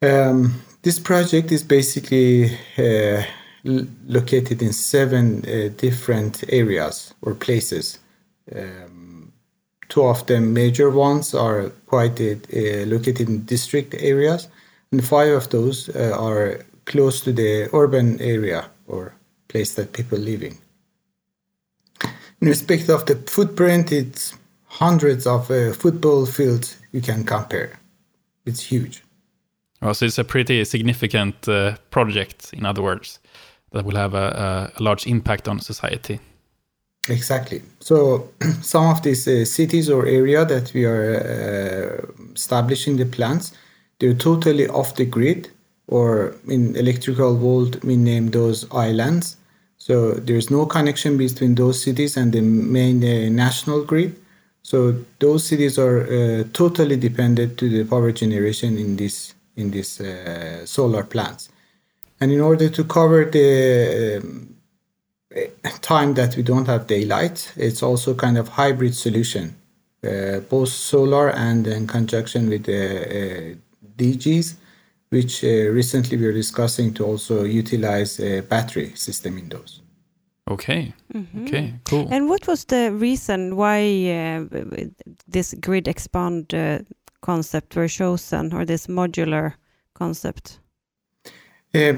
Um, 0.02 0.62
this 0.82 0.98
project 0.98 1.52
is 1.52 1.62
basically 1.62 2.58
uh, 2.76 3.22
located 3.64 4.62
in 4.62 4.72
seven 4.72 5.44
uh, 5.44 5.68
different 5.76 6.44
areas 6.48 7.14
or 7.22 7.34
places. 7.34 7.98
Um, 8.54 9.10
Two 9.90 10.06
of 10.06 10.24
the 10.26 10.40
major 10.40 10.88
ones 10.88 11.34
are 11.34 11.70
quite 11.86 12.20
uh, 12.20 12.86
located 12.86 13.28
in 13.28 13.44
district 13.44 13.92
areas, 13.98 14.46
and 14.92 15.04
five 15.04 15.32
of 15.32 15.48
those 15.50 15.88
uh, 15.88 16.16
are 16.16 16.60
close 16.84 17.20
to 17.22 17.32
the 17.32 17.68
urban 17.72 18.20
area 18.20 18.70
or 18.86 19.12
place 19.48 19.74
that 19.74 19.92
people 19.92 20.16
live 20.16 20.44
in. 20.44 20.56
In 22.40 22.48
respect 22.48 22.88
of 22.88 23.04
the 23.06 23.16
footprint, 23.16 23.90
it's 23.90 24.38
hundreds 24.66 25.26
of 25.26 25.50
uh, 25.50 25.72
football 25.72 26.24
fields 26.24 26.76
you 26.92 27.00
can 27.00 27.24
compare. 27.24 27.80
It's 28.46 28.62
huge. 28.62 29.02
Oh, 29.82 29.92
so 29.92 30.06
it's 30.06 30.18
a 30.18 30.24
pretty 30.24 30.64
significant 30.64 31.48
uh, 31.48 31.76
project, 31.90 32.52
in 32.52 32.64
other 32.64 32.82
words, 32.82 33.18
that 33.72 33.84
will 33.84 33.96
have 33.96 34.14
a, 34.14 34.72
a 34.76 34.82
large 34.82 35.06
impact 35.06 35.48
on 35.48 35.60
society. 35.60 36.20
Exactly. 37.08 37.62
So 37.80 38.28
some 38.62 38.86
of 38.86 39.02
these 39.02 39.26
uh, 39.26 39.44
cities 39.44 39.88
or 39.88 40.06
area 40.06 40.44
that 40.44 40.72
we 40.74 40.84
are 40.84 41.16
uh, 41.16 42.32
establishing 42.34 42.96
the 42.96 43.06
plants, 43.06 43.52
they're 43.98 44.14
totally 44.14 44.68
off 44.68 44.96
the 44.96 45.04
grid, 45.04 45.50
or 45.86 46.36
in 46.46 46.76
electrical 46.76 47.36
world 47.36 47.82
we 47.84 47.96
name 47.96 48.30
those 48.30 48.66
islands. 48.72 49.36
So 49.78 50.12
there's 50.12 50.50
no 50.50 50.66
connection 50.66 51.16
between 51.16 51.54
those 51.54 51.82
cities 51.82 52.16
and 52.16 52.32
the 52.32 52.42
main 52.42 53.02
uh, 53.02 53.30
national 53.30 53.84
grid. 53.84 54.14
So 54.62 55.04
those 55.18 55.44
cities 55.44 55.78
are 55.78 56.02
uh, 56.02 56.44
totally 56.52 56.96
dependent 56.96 57.58
to 57.58 57.68
the 57.68 57.84
power 57.84 58.12
generation 58.12 58.78
in 58.78 58.96
this 58.96 59.34
in 59.56 59.70
this 59.70 60.00
uh, 60.00 60.64
solar 60.64 61.02
plants. 61.02 61.48
And 62.20 62.30
in 62.30 62.40
order 62.40 62.68
to 62.68 62.84
cover 62.84 63.24
the 63.24 64.20
um, 64.22 64.56
time 65.80 66.14
that 66.14 66.36
we 66.36 66.42
don't 66.42 66.66
have 66.66 66.86
daylight, 66.86 67.52
it's 67.56 67.82
also 67.82 68.14
kind 68.14 68.36
of 68.36 68.48
hybrid 68.48 68.94
solution, 68.94 69.56
uh, 70.04 70.40
both 70.40 70.68
solar 70.68 71.30
and 71.30 71.66
in 71.66 71.86
conjunction 71.86 72.48
with 72.48 72.64
the 72.64 73.52
uh, 73.52 73.54
DGs, 73.96 74.56
which 75.08 75.42
uh, 75.44 75.48
recently 75.70 76.16
we 76.16 76.26
are 76.26 76.32
discussing 76.32 76.92
to 76.94 77.04
also 77.04 77.44
utilize 77.44 78.20
a 78.20 78.42
battery 78.42 78.92
system 78.94 79.38
in 79.38 79.48
those. 79.48 79.80
Okay. 80.48 80.92
Mm-hmm. 81.14 81.44
Okay. 81.44 81.74
Cool. 81.84 82.08
And 82.10 82.28
what 82.28 82.46
was 82.46 82.64
the 82.64 82.92
reason 82.92 83.56
why 83.56 83.80
uh, 84.10 84.44
this 85.28 85.54
grid 85.60 85.86
expand 85.88 86.52
uh, 86.52 86.80
concept 87.22 87.76
were 87.76 87.88
chosen, 87.88 88.52
or 88.52 88.64
this 88.64 88.86
modular 88.88 89.54
concept? 89.94 90.59
Uh, 91.74 91.92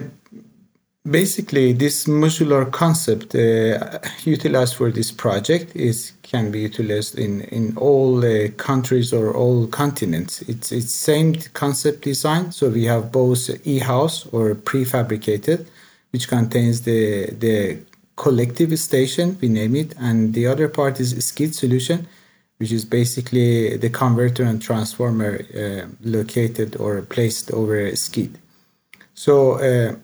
basically 1.10 1.72
this 1.72 2.04
modular 2.04 2.70
concept 2.70 3.34
uh, 3.34 3.98
utilized 4.24 4.76
for 4.76 4.90
this 4.90 5.10
project 5.10 5.74
is 5.74 6.12
can 6.22 6.50
be 6.50 6.60
utilized 6.60 7.18
in 7.18 7.40
in 7.42 7.76
all 7.76 8.24
uh, 8.24 8.48
countries 8.56 9.12
or 9.12 9.34
all 9.34 9.66
continents. 9.66 10.42
It's 10.42 10.70
it's 10.72 10.92
same 10.92 11.34
concept 11.54 12.02
design. 12.02 12.52
So 12.52 12.68
we 12.68 12.84
have 12.84 13.10
both 13.10 13.50
e-house 13.66 14.26
or 14.32 14.54
prefabricated 14.54 15.66
which 16.10 16.28
contains 16.28 16.82
the 16.82 17.30
the 17.38 17.78
collective 18.16 18.78
station 18.78 19.38
we 19.40 19.48
name 19.48 19.74
it. 19.74 19.94
And 19.98 20.34
the 20.34 20.46
other 20.46 20.68
part 20.68 21.00
is 21.00 21.10
skid 21.24 21.54
solution 21.54 22.06
which 22.58 22.70
is 22.70 22.84
basically 22.84 23.76
the 23.76 23.90
converter 23.90 24.44
and 24.44 24.62
transformer 24.62 25.40
uh, 25.56 25.86
located 26.02 26.76
or 26.76 27.02
placed 27.02 27.50
over 27.50 27.80
a 27.80 27.96
skid 27.96 28.38
so 29.14 29.52
uh, 29.54 29.96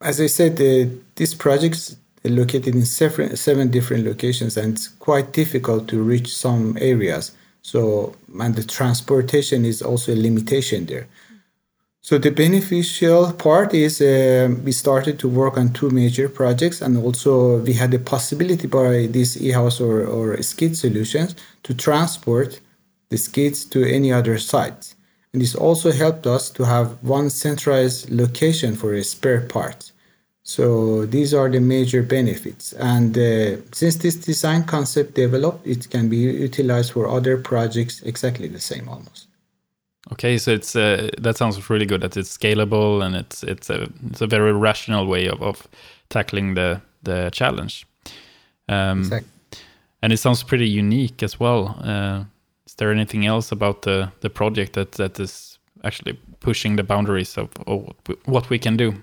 as 0.00 0.20
I 0.20 0.26
said, 0.26 0.60
uh, 0.60 0.90
this 1.14 1.34
project's 1.34 1.96
located 2.24 2.74
in 2.74 2.84
seven, 2.84 3.36
seven 3.36 3.70
different 3.70 4.04
locations 4.04 4.56
and 4.56 4.74
it's 4.74 4.88
quite 4.88 5.32
difficult 5.32 5.88
to 5.88 6.02
reach 6.02 6.34
some 6.34 6.76
areas. 6.80 7.32
So, 7.62 8.14
and 8.38 8.54
the 8.54 8.64
transportation 8.64 9.64
is 9.64 9.82
also 9.82 10.12
a 10.12 10.16
limitation 10.16 10.86
there. 10.86 11.06
So 12.02 12.16
the 12.16 12.30
beneficial 12.30 13.32
part 13.34 13.74
is 13.74 14.00
uh, 14.00 14.48
we 14.64 14.72
started 14.72 15.18
to 15.18 15.28
work 15.28 15.58
on 15.58 15.74
two 15.74 15.90
major 15.90 16.30
projects, 16.30 16.80
and 16.80 16.96
also 16.96 17.58
we 17.58 17.74
had 17.74 17.90
the 17.90 17.98
possibility 17.98 18.66
by 18.66 19.06
this 19.06 19.36
e-house 19.36 19.82
or, 19.82 20.06
or 20.06 20.42
skid 20.42 20.78
solutions 20.78 21.36
to 21.62 21.74
transport 21.74 22.60
the 23.10 23.18
skids 23.18 23.66
to 23.66 23.84
any 23.84 24.10
other 24.10 24.38
sites. 24.38 24.96
And 25.32 25.40
this 25.42 25.54
also 25.54 25.92
helped 25.92 26.26
us 26.26 26.50
to 26.50 26.64
have 26.64 27.02
one 27.02 27.30
centralized 27.30 28.10
location 28.10 28.74
for 28.74 28.94
a 28.94 29.04
spare 29.04 29.40
parts. 29.40 29.92
So 30.42 31.06
these 31.06 31.32
are 31.32 31.48
the 31.48 31.60
major 31.60 32.02
benefits. 32.02 32.72
And 32.72 33.16
uh, 33.16 33.58
since 33.72 33.96
this 33.96 34.16
design 34.16 34.64
concept 34.64 35.14
developed, 35.14 35.66
it 35.66 35.88
can 35.90 36.08
be 36.08 36.16
utilized 36.16 36.92
for 36.92 37.08
other 37.08 37.36
projects 37.36 38.02
exactly 38.02 38.48
the 38.48 38.58
same 38.58 38.88
almost. 38.88 39.28
Okay, 40.12 40.38
so 40.38 40.50
it's 40.50 40.74
uh, 40.74 41.10
that 41.18 41.36
sounds 41.36 41.70
really 41.70 41.86
good. 41.86 42.00
That 42.00 42.16
it's 42.16 42.36
scalable 42.36 43.04
and 43.04 43.14
it's 43.14 43.44
it's 43.44 43.70
a 43.70 43.88
it's 44.10 44.22
a 44.22 44.26
very 44.26 44.52
rational 44.52 45.06
way 45.06 45.28
of, 45.28 45.40
of 45.42 45.68
tackling 46.08 46.54
the 46.54 46.80
the 47.02 47.30
challenge. 47.32 47.86
Um, 48.68 49.00
exactly. 49.00 49.28
And 50.02 50.12
it 50.12 50.16
sounds 50.16 50.42
pretty 50.42 50.68
unique 50.68 51.22
as 51.22 51.38
well. 51.38 51.76
Uh, 51.84 52.24
there 52.80 52.90
anything 52.90 53.26
else 53.26 53.52
about 53.52 53.82
the 53.82 54.10
the 54.20 54.30
project 54.30 54.72
that 54.72 54.92
that 54.92 55.20
is 55.20 55.58
actually 55.84 56.18
pushing 56.40 56.76
the 56.76 56.82
boundaries 56.82 57.38
of, 57.38 57.48
of 57.66 57.86
what 58.24 58.50
we 58.50 58.58
can 58.58 58.76
do? 58.76 58.94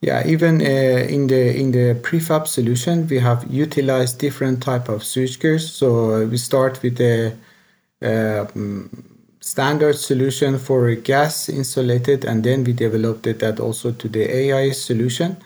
Yeah, 0.00 0.24
even 0.26 0.60
uh, 0.60 1.14
in 1.14 1.26
the 1.26 1.56
in 1.56 1.72
the 1.72 1.94
prefab 2.02 2.46
solution, 2.46 3.08
we 3.08 3.18
have 3.18 3.44
utilized 3.50 4.20
different 4.20 4.62
type 4.62 4.88
of 4.88 5.02
switchgears. 5.02 5.68
So 5.68 5.88
uh, 6.12 6.26
we 6.26 6.38
start 6.38 6.80
with 6.82 6.96
the 6.96 7.32
uh, 8.00 8.46
standard 9.40 9.96
solution 9.96 10.58
for 10.58 10.94
gas 10.94 11.48
insulated, 11.48 12.24
and 12.24 12.44
then 12.44 12.62
we 12.62 12.72
developed 12.74 13.26
it 13.26 13.40
that 13.40 13.58
also 13.58 13.90
to 13.90 14.08
the 14.08 14.30
AI 14.36 14.70
solution, 14.70 15.36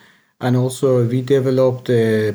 and 0.41 0.57
also 0.57 1.07
we 1.07 1.23
developed 1.23 1.89
uh, 1.89 2.33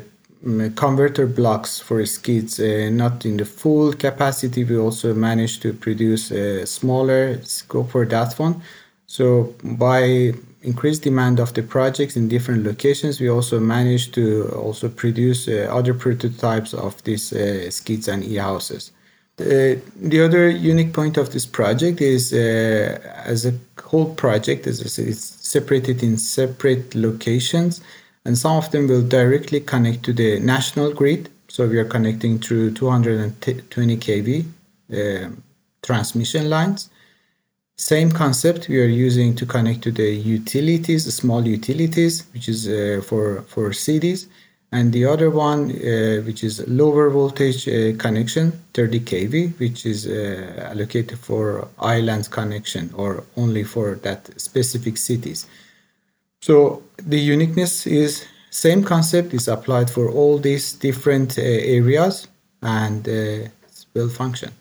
converter 0.76 1.26
blocks 1.26 1.80
for 1.80 2.06
skids, 2.06 2.60
uh, 2.60 2.90
not 2.92 3.26
in 3.26 3.38
the 3.38 3.46
full 3.46 3.94
capacity. 3.94 4.64
We 4.64 4.78
also 4.78 5.14
managed 5.14 5.62
to 5.64 5.74
produce 5.74 6.32
a 6.32 6.66
smaller 6.66 7.42
scope 7.44 7.92
for 7.92 8.06
that 8.06 8.38
one. 8.40 8.62
So 9.08 9.56
by 9.64 10.34
increased 10.62 11.04
demand 11.04 11.40
of 11.40 11.54
the 11.54 11.64
projects 11.64 12.16
in 12.16 12.28
different 12.28 12.66
locations, 12.66 13.20
we 13.20 13.30
also 13.30 13.60
managed 13.60 14.14
to 14.16 14.50
also 14.50 14.90
produce 14.90 15.48
uh, 15.48 15.68
other 15.72 15.94
prototypes 15.94 16.74
of 16.74 17.02
these 17.04 17.34
uh, 17.34 17.72
skids 17.72 18.08
and 18.08 18.24
e-houses. 18.24 18.92
Uh, 19.40 19.78
the 20.02 20.20
other 20.26 20.50
unique 20.50 20.94
point 20.94 21.16
of 21.16 21.32
this 21.32 21.46
project 21.46 22.02
is 22.02 22.34
uh, 22.34 23.00
as 23.24 23.46
a 23.46 23.54
whole 23.84 24.14
project, 24.16 24.66
it's 24.66 25.20
separated 25.48 26.02
in 26.02 26.18
separate 26.18 26.96
locations, 26.96 27.82
and 28.28 28.38
some 28.38 28.58
of 28.58 28.70
them 28.70 28.88
will 28.88 29.02
directly 29.02 29.60
connect 29.60 30.04
to 30.04 30.14
the 30.14 30.40
national 30.40 30.94
grid. 30.94 31.30
So 31.48 31.68
we 31.68 31.80
are 31.80 31.86
connecting 31.86 32.38
through 32.38 32.74
220 32.76 33.98
kV 33.98 34.46
uh, 34.94 35.30
transmission 35.82 36.50
lines 36.50 36.90
same 37.78 38.12
concept 38.12 38.68
we 38.70 38.82
are 38.82 38.86
using 38.86 39.36
to 39.36 39.46
connect 39.46 39.84
to 39.84 39.92
the 39.92 40.10
utilities, 40.10 41.14
small 41.14 41.48
utilities, 41.48 42.26
which 42.34 42.50
is 42.50 42.68
uh, 42.68 43.02
for, 43.06 43.44
for 43.44 43.72
cities. 43.72 44.28
And 44.72 44.92
the 44.92 45.06
other 45.06 45.30
one, 45.30 45.72
uh, 45.72 46.24
which 46.26 46.44
is 46.44 46.68
lower 46.68 47.10
voltage 47.12 47.68
uh, 47.68 47.96
connection, 47.98 48.52
30 48.74 49.00
kV, 49.02 49.60
which 49.60 49.86
is 49.86 50.08
uh, 50.08 50.70
allocated 50.72 51.20
for 51.20 51.68
island 51.78 52.32
connection 52.32 52.92
or 52.96 53.24
only 53.38 53.64
for 53.64 53.96
that 54.02 54.42
specific 54.42 54.98
cities. 54.98 55.46
So 56.42 56.84
the 56.98 57.20
uniqueness 57.20 57.88
is 57.88 58.26
same 58.50 58.84
concept 58.84 59.34
is 59.34 59.48
applied 59.48 59.90
for 59.90 60.10
all 60.10 60.40
these 60.40 60.74
different 60.74 61.38
uh, 61.38 61.42
areas 61.42 62.28
and 62.62 63.08
uh, 63.08 63.50
it's 63.64 63.86
well 63.94 64.10
functioned. 64.10 64.54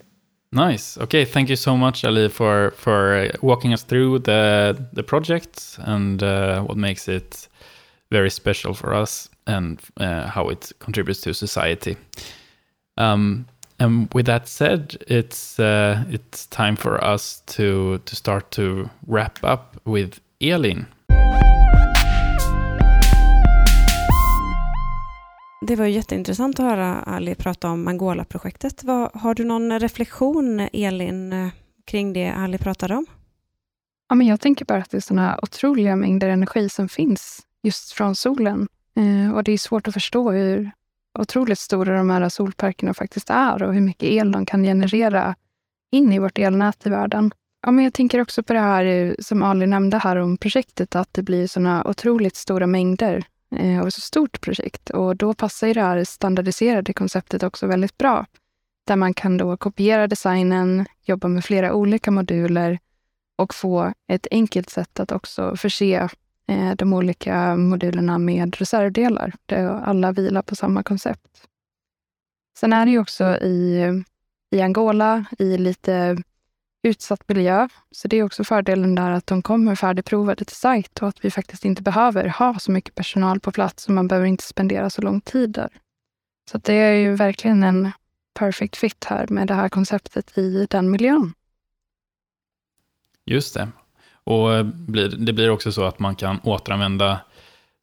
Nice. 0.52 0.96
Okay, 0.98 1.24
thank 1.24 1.48
you 1.48 1.56
so 1.56 1.76
much, 1.76 2.04
Ali, 2.04 2.28
for 2.28 2.70
for 2.76 3.30
walking 3.42 3.72
us 3.72 3.82
through 3.82 4.20
the 4.20 4.76
the 4.92 5.02
project 5.02 5.78
and 5.78 6.22
uh, 6.22 6.62
what 6.62 6.76
makes 6.76 7.08
it 7.08 7.48
very 8.10 8.30
special 8.30 8.74
for 8.74 8.94
us 8.94 9.28
and 9.46 9.80
uh, 9.98 10.26
how 10.28 10.48
it 10.48 10.72
contributes 10.78 11.20
to 11.22 11.34
society. 11.34 11.96
Um, 12.96 13.46
and 13.78 14.08
with 14.14 14.26
that 14.26 14.48
said, 14.48 14.96
it's 15.08 15.58
uh, 15.58 16.04
it's 16.10 16.46
time 16.46 16.76
for 16.76 17.02
us 17.04 17.42
to 17.46 17.98
to 17.98 18.16
start 18.16 18.50
to 18.52 18.88
wrap 19.06 19.38
up 19.44 19.76
with 19.84 20.20
Elin. 20.40 20.86
Det 25.60 25.76
var 25.76 25.86
jätteintressant 25.86 26.60
att 26.60 26.66
höra 26.66 27.02
Ali 27.02 27.34
prata 27.34 27.70
om 27.70 27.88
Angola-projektet. 27.88 28.82
Har 29.14 29.34
du 29.34 29.44
någon 29.44 29.80
reflektion, 29.80 30.68
Elin, 30.72 31.32
eh, 31.32 31.48
kring 31.84 32.12
det 32.12 32.30
Ali 32.30 32.58
pratade 32.58 32.94
om? 32.94 33.06
Ja, 34.08 34.14
men 34.14 34.26
jag 34.26 34.40
tänker 34.40 34.64
bara 34.64 34.78
att 34.78 34.90
det 34.90 34.96
är 34.96 35.00
sådana 35.00 35.38
otroliga 35.42 35.96
mängder 35.96 36.28
energi 36.28 36.68
som 36.68 36.88
finns 36.88 37.46
just 37.62 37.92
från 37.92 38.16
solen. 38.16 38.68
Eh, 38.96 39.34
och 39.34 39.44
det 39.44 39.52
är 39.52 39.58
svårt 39.58 39.88
att 39.88 39.94
förstå 39.94 40.30
hur 40.30 40.70
otroligt 41.18 41.58
stora 41.58 41.96
de 41.96 42.10
här 42.10 42.28
solparkerna 42.28 42.94
faktiskt 42.94 43.30
är 43.30 43.62
och 43.62 43.74
hur 43.74 43.80
mycket 43.80 44.08
el 44.08 44.32
de 44.32 44.46
kan 44.46 44.62
generera 44.62 45.34
in 45.92 46.12
i 46.12 46.18
vårt 46.18 46.38
elnät 46.38 46.86
i 46.86 46.90
världen. 46.90 47.30
Ja, 47.62 47.70
men 47.70 47.84
jag 47.84 47.94
tänker 47.94 48.20
också 48.20 48.42
på 48.42 48.52
det 48.52 48.60
här 48.60 49.16
som 49.18 49.42
Ali 49.42 49.66
nämnde 49.66 49.98
här 49.98 50.16
om 50.16 50.36
projektet, 50.36 50.96
att 50.96 51.14
det 51.14 51.22
blir 51.22 51.46
sådana 51.46 51.84
otroligt 51.84 52.36
stora 52.36 52.66
mängder 52.66 53.24
Eh, 53.50 53.80
och 53.80 53.88
ett 53.88 53.94
så 53.94 54.00
stort 54.00 54.40
projekt. 54.40 54.90
Och 54.90 55.16
då 55.16 55.34
passar 55.34 55.66
ju 55.66 55.72
det 55.72 55.80
här 55.80 56.04
standardiserade 56.04 56.92
konceptet 56.92 57.42
också 57.42 57.66
väldigt 57.66 57.98
bra. 57.98 58.26
Där 58.86 58.96
man 58.96 59.14
kan 59.14 59.36
då 59.36 59.56
kopiera 59.56 60.06
designen, 60.06 60.86
jobba 61.02 61.28
med 61.28 61.44
flera 61.44 61.74
olika 61.74 62.10
moduler 62.10 62.78
och 63.36 63.54
få 63.54 63.92
ett 64.08 64.26
enkelt 64.30 64.70
sätt 64.70 65.00
att 65.00 65.12
också 65.12 65.56
förse 65.56 66.08
eh, 66.48 66.74
de 66.76 66.92
olika 66.92 67.56
modulerna 67.56 68.18
med 68.18 68.56
reservdelar, 68.56 69.32
där 69.46 69.64
alla 69.68 70.12
vilar 70.12 70.42
på 70.42 70.56
samma 70.56 70.82
koncept. 70.82 71.48
Sen 72.58 72.72
är 72.72 72.86
det 72.86 72.92
ju 72.92 72.98
också 72.98 73.24
i, 73.36 73.84
i 74.50 74.60
Angola, 74.60 75.24
i 75.38 75.58
lite 75.58 76.16
utsatt 76.86 77.28
miljö. 77.28 77.68
Så 77.90 78.08
det 78.08 78.16
är 78.16 78.22
också 78.22 78.44
fördelen 78.44 78.94
där 78.94 79.10
att 79.10 79.26
de 79.26 79.42
kommer 79.42 79.74
färdigprovade 79.74 80.44
till 80.44 80.56
sajt 80.56 81.02
och 81.02 81.08
att 81.08 81.24
vi 81.24 81.30
faktiskt 81.30 81.64
inte 81.64 81.82
behöver 81.82 82.28
ha 82.28 82.58
så 82.58 82.72
mycket 82.72 82.94
personal 82.94 83.40
på 83.40 83.52
plats 83.52 83.86
och 83.86 83.94
man 83.94 84.08
behöver 84.08 84.26
inte 84.26 84.44
spendera 84.44 84.90
så 84.90 85.02
lång 85.02 85.20
tid 85.20 85.50
där. 85.50 85.68
Så 86.50 86.58
det 86.58 86.74
är 86.74 86.94
ju 86.94 87.14
verkligen 87.14 87.62
en 87.62 87.90
perfect 88.38 88.76
fit 88.76 89.04
här 89.04 89.26
med 89.28 89.48
det 89.48 89.54
här 89.54 89.68
konceptet 89.68 90.38
i 90.38 90.66
den 90.70 90.90
miljön. 90.90 91.32
Just 93.24 93.54
det. 93.54 93.68
Och 94.24 94.54
eh, 94.54 94.64
det 95.18 95.32
blir 95.32 95.50
också 95.50 95.72
så 95.72 95.84
att 95.84 95.98
man 95.98 96.16
kan 96.16 96.40
återanvända 96.40 97.20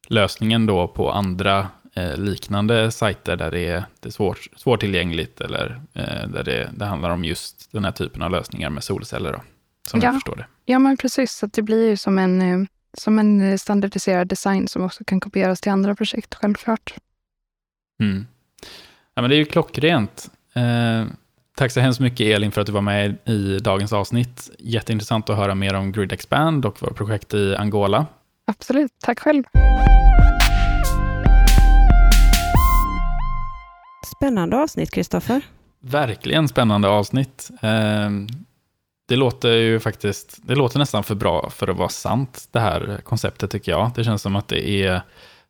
lösningen 0.08 0.66
då 0.66 0.88
på 0.88 1.10
andra 1.10 1.68
eh, 1.94 2.16
liknande 2.16 2.90
sajter 2.90 3.36
där 3.36 3.50
det 3.50 3.66
är, 3.66 3.84
det 4.00 4.08
är 4.08 4.12
svårt, 4.12 4.48
svårtillgängligt 4.56 5.40
eller 5.40 5.80
eh, 5.92 6.28
där 6.28 6.44
det, 6.44 6.70
det 6.76 6.84
handlar 6.84 7.10
om 7.10 7.24
just 7.24 7.72
den 7.72 7.84
här 7.84 7.92
typen 7.92 8.22
av 8.22 8.30
lösningar 8.30 8.70
med 8.70 8.84
solceller. 8.84 9.32
Då, 9.32 9.40
som 9.86 10.00
ja. 10.00 10.06
jag 10.06 10.14
förstår 10.14 10.36
det. 10.36 10.46
Ja, 10.64 10.78
men 10.78 10.96
precis. 10.96 11.32
Så 11.32 11.46
det 11.46 11.62
blir 11.62 11.88
ju 11.88 11.96
som 11.96 12.18
en, 12.18 12.42
eh, 12.42 12.66
som 12.98 13.18
en 13.18 13.58
standardiserad 13.58 14.28
design 14.28 14.68
som 14.68 14.82
också 14.82 15.04
kan 15.04 15.20
kopieras 15.20 15.60
till 15.60 15.72
andra 15.72 15.94
projekt, 15.94 16.34
självklart. 16.34 16.94
Mm. 18.00 18.26
Ja, 19.14 19.22
men 19.22 19.30
det 19.30 19.36
är 19.36 19.38
ju 19.38 19.44
klockrent. 19.44 20.30
Eh, 20.54 21.06
tack 21.56 21.72
så 21.72 21.80
hemskt 21.80 22.00
mycket 22.00 22.26
Elin 22.26 22.52
för 22.52 22.60
att 22.60 22.66
du 22.66 22.72
var 22.72 22.80
med 22.80 23.16
i 23.24 23.58
dagens 23.58 23.92
avsnitt. 23.92 24.50
Jätteintressant 24.58 25.30
att 25.30 25.36
höra 25.36 25.54
mer 25.54 25.74
om 25.74 25.92
Grid 25.92 26.12
Expand 26.12 26.66
och 26.66 26.82
vårt 26.82 26.96
projekt 26.96 27.34
i 27.34 27.56
Angola. 27.56 28.06
Absolut, 28.46 28.92
tack 29.00 29.20
själv. 29.20 29.44
Spännande 34.16 34.56
avsnitt, 34.56 34.90
Kristoffer. 34.90 35.42
Verkligen 35.80 36.48
spännande 36.48 36.88
avsnitt. 36.88 37.50
Eh, 37.62 38.10
det 39.08 39.16
låter 39.16 39.52
ju 39.52 39.80
faktiskt, 39.80 40.38
det 40.42 40.54
låter 40.54 40.78
nästan 40.78 41.04
för 41.04 41.14
bra 41.14 41.50
för 41.50 41.68
att 41.68 41.76
vara 41.76 41.88
sant, 41.88 42.48
det 42.52 42.60
här 42.60 43.00
konceptet 43.04 43.50
tycker 43.50 43.72
jag. 43.72 43.90
Det 43.94 44.04
känns 44.04 44.22
som 44.22 44.36
att 44.36 44.48
det 44.48 44.68
är 44.68 45.02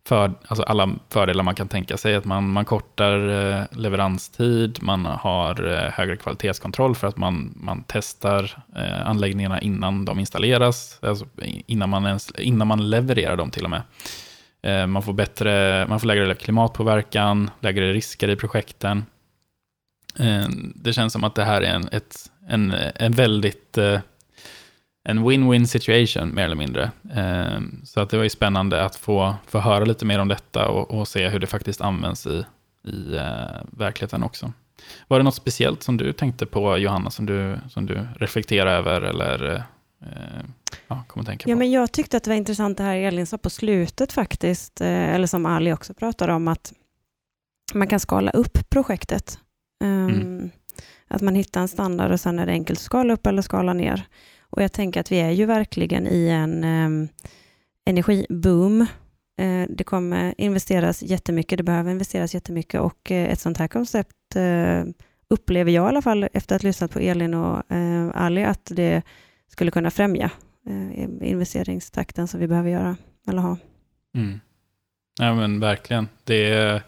för, 0.07 0.33
alltså 0.46 0.62
alla 0.62 0.90
fördelar 1.09 1.44
man 1.44 1.55
kan 1.55 1.68
tänka 1.68 1.96
sig. 1.96 2.14
Att 2.14 2.24
man, 2.24 2.48
man 2.48 2.64
kortar 2.64 3.29
eh, 3.29 3.64
leveranstid, 3.70 4.79
man 4.83 5.05
har 5.05 5.72
eh, 5.72 5.90
högre 5.90 6.16
kvalitetskontroll 6.16 6.94
för 6.94 7.07
att 7.07 7.16
man, 7.16 7.55
man 7.57 7.85
testar 7.87 8.62
anläggningarna 9.05 9.61
innan 9.61 10.05
de 10.05 10.20
installeras, 10.20 10.98
alltså 11.03 11.27
innan, 11.66 11.90
man 11.90 12.07
ens, 12.07 12.31
innan 12.38 12.68
man 12.68 12.90
levererar 12.90 13.37
dem 13.37 13.50
till 13.50 13.64
och 13.64 13.70
med. 13.70 13.83
Eh, 14.64 14.87
man 14.87 15.03
får, 15.03 15.12
bättre, 15.12 15.87
man 15.88 16.00
får 16.00 16.07
lägre 16.07 16.35
klimatpåverkan, 16.35 17.50
lägre 17.61 17.92
risker 17.92 18.31
i 18.31 18.37
projekten. 18.37 19.05
Eh, 20.18 20.46
det 20.74 20.92
känns 20.92 21.12
som 21.12 21.24
att 21.24 21.35
det 21.35 21.44
här 21.44 21.62
är 21.62 21.74
en, 21.74 21.88
ett, 21.92 22.16
en, 22.48 22.74
en 22.94 23.12
väldigt 23.12 23.79
eh, 23.79 24.00
en 25.09 25.18
win-win 25.18 25.66
situation 25.66 26.35
mer 26.35 26.44
eller 26.44 26.57
mindre. 26.57 26.90
Så 27.85 28.00
att 28.00 28.11
det 28.11 28.16
var 28.16 28.24
ju 28.24 28.31
spännande 28.31 28.85
att 28.85 28.96
få, 28.96 29.35
få 29.46 29.59
höra 29.59 29.85
lite 29.85 30.05
mer 30.05 30.18
om 30.18 30.29
detta 30.29 30.68
och, 30.68 30.90
och 30.90 31.09
se 31.09 31.29
hur 31.29 31.38
det 31.38 31.46
faktiskt 31.46 31.81
används 31.81 32.27
i, 32.27 32.44
i 32.88 33.18
verkligheten 33.70 34.22
också. 34.22 34.53
Var 35.09 35.18
det 35.18 35.24
något 35.24 35.35
speciellt 35.35 35.83
som 35.83 35.96
du 35.96 36.12
tänkte 36.12 36.46
på, 36.46 36.79
Johanna, 36.79 37.11
som 37.11 37.27
du, 37.27 37.57
som 37.70 37.87
du 37.87 38.09
reflekterar 38.16 38.77
över 38.77 39.03
eller 39.03 39.64
ja, 40.88 41.05
kommer 41.07 41.27
tänka 41.27 41.45
på. 41.45 41.51
Ja, 41.51 41.57
men 41.57 41.71
jag 41.71 41.93
tyckte 41.93 42.17
att 42.17 42.25
det 42.25 42.31
var 42.31 42.37
intressant 42.37 42.79
det 42.79 42.85
här 42.85 42.97
Elin 42.97 43.27
sa 43.27 43.38
på 43.38 43.51
slutet 43.51 44.12
faktiskt, 44.12 44.81
eh, 44.81 45.14
eller 45.14 45.27
som 45.27 45.47
Ali 45.47 45.73
också 45.73 45.95
pratade 45.95 46.33
om, 46.33 46.49
att 46.49 46.73
man 47.75 47.88
kan 47.88 48.01
skala 48.01 48.31
upp 48.31 48.71
projektet. 48.71 49.38
Um, 49.85 50.09
mm. 50.09 50.51
Att 51.09 51.23
man 51.23 51.35
hittar 51.35 51.61
en 51.61 51.69
standard 51.69 52.12
och 52.12 52.21
sen 52.21 52.38
är 52.38 52.47
det 52.47 52.53
enkelt 52.53 52.79
att 52.79 52.85
skala 52.85 53.12
upp 53.12 53.27
eller 53.27 53.43
skala 53.43 53.73
ner. 53.73 54.07
Och 54.40 54.62
jag 54.62 54.73
tänker 54.73 55.01
att 55.01 55.12
vi 55.12 55.21
är 55.21 55.31
ju 55.31 55.47
verkligen 55.47 56.07
i 56.07 56.29
en 56.29 56.64
um, 56.64 57.09
energiboom. 57.85 58.81
Uh, 59.40 59.67
det 59.69 59.85
kommer 59.85 60.35
investeras 60.38 61.03
jättemycket, 61.03 61.59
det 61.59 61.62
behöver 61.62 61.90
investeras 61.90 62.35
jättemycket 62.35 62.81
och 62.81 63.11
uh, 63.11 63.17
ett 63.17 63.40
sånt 63.40 63.59
här 63.59 63.69
koncept 63.69 64.37
uh, 64.37 64.85
upplever 65.29 65.73
jag 65.73 65.85
i 65.85 65.88
alla 65.88 66.03
fall 66.03 66.29
efter 66.33 66.57
att 66.57 66.62
ha 66.62 66.69
lyssnat 66.69 66.90
på 66.90 66.99
Elin 66.99 67.35
och 67.35 67.62
Ali 68.14 68.45
att 68.45 68.71
det 68.75 69.03
skulle 69.49 69.71
kunna 69.71 69.91
främja 69.91 70.31
eh, 70.67 71.05
investeringstakten 71.31 72.29
som 72.29 72.41
vi 72.41 72.49
behöver 72.49 72.71
göra 72.71 72.97
eller 73.29 73.43
ha. 73.43 73.57
Mm. 74.15 74.41
Ja 75.21 75.35
men 75.35 75.61
verkligen. 75.61 76.09
Det, 76.25 76.83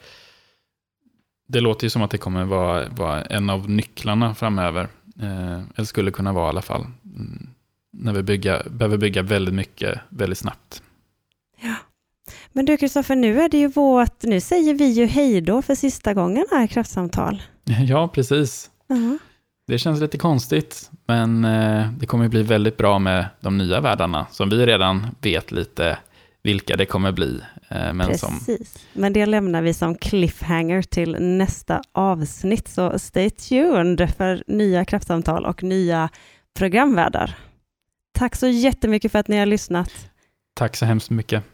det 1.48 1.60
låter 1.60 1.84
ju 1.84 1.90
som 1.90 2.02
att 2.02 2.10
det 2.10 2.18
kommer 2.18 2.44
vara, 2.44 2.88
vara 2.88 3.24
en 3.24 3.50
av 3.50 3.70
nycklarna 3.70 4.34
framöver. 4.34 4.88
Eh, 5.20 5.60
eller 5.74 5.84
skulle 5.84 6.10
kunna 6.10 6.32
vara 6.32 6.46
i 6.46 6.48
alla 6.48 6.62
fall. 6.62 6.86
Mm. 7.04 7.48
När 7.92 8.12
vi 8.12 8.22
bygga, 8.22 8.62
behöver 8.70 8.98
bygga 8.98 9.22
väldigt 9.22 9.54
mycket 9.54 9.98
väldigt 10.08 10.38
snabbt. 10.38 10.82
Ja. 11.60 11.74
Men 12.52 12.64
du 12.64 12.76
Kristoffer, 12.76 13.16
nu 13.16 13.40
är 13.40 13.48
det 13.48 13.58
ju 13.58 13.68
vårt, 13.68 14.22
nu 14.22 14.40
säger 14.40 14.74
vi 14.74 14.86
ju 14.86 15.06
hej 15.06 15.40
då 15.40 15.62
för 15.62 15.74
sista 15.74 16.14
gången 16.14 16.46
här 16.50 16.64
i 16.64 16.68
Kraftsamtal. 16.68 17.42
Ja, 17.88 18.08
precis. 18.08 18.70
Uh 18.90 18.96
-huh. 18.96 19.18
Det 19.66 19.78
känns 19.78 20.00
lite 20.00 20.18
konstigt, 20.18 20.90
men 21.06 21.44
eh, 21.44 21.90
det 21.98 22.06
kommer 22.06 22.28
bli 22.28 22.42
väldigt 22.42 22.76
bra 22.76 22.98
med 22.98 23.26
de 23.40 23.58
nya 23.58 23.80
världarna, 23.80 24.26
som 24.30 24.50
vi 24.50 24.66
redan 24.66 25.06
vet 25.20 25.52
lite 25.52 25.98
vilka 26.42 26.76
det 26.76 26.86
kommer 26.86 27.12
bli. 27.12 27.40
Eh, 27.68 27.92
men, 27.92 28.06
Precis. 28.06 28.20
som... 28.20 28.56
men 28.92 29.12
det 29.12 29.26
lämnar 29.26 29.62
vi 29.62 29.74
som 29.74 29.94
cliffhanger 29.94 30.82
till 30.82 31.16
nästa 31.20 31.82
avsnitt, 31.92 32.68
så 32.68 32.98
stay 32.98 33.30
tuned 33.30 34.14
för 34.16 34.44
nya 34.46 34.84
kraftsamtal 34.84 35.46
och 35.46 35.62
nya 35.62 36.08
programvärdar. 36.58 37.34
Tack 38.18 38.36
så 38.36 38.46
jättemycket 38.46 39.12
för 39.12 39.18
att 39.18 39.28
ni 39.28 39.38
har 39.38 39.46
lyssnat. 39.46 39.90
Tack 40.54 40.76
så 40.76 40.84
hemskt 40.84 41.10
mycket. 41.10 41.44